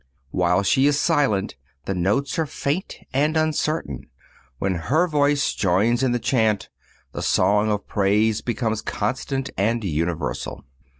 [0.31, 4.07] While she is silent, the notes are faint and uncertain;
[4.57, 6.69] when her voice joins in the chant,
[7.11, 10.65] the song of praise becomes constant and universal.